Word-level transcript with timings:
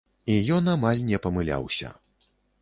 І 0.35 0.37
ён 0.55 0.71
амаль 0.73 1.03
не 1.09 1.19
памыляўся. 1.27 1.93